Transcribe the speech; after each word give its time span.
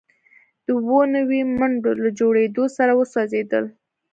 د 0.65 0.67
اووه 0.79 1.03
نوي 1.15 1.41
منډو 1.57 1.91
له 2.03 2.09
جوړیدو 2.19 2.63
سره 2.77 2.91
وسوځیدل 2.99 3.65